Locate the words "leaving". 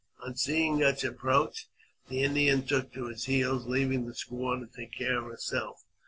3.67-4.07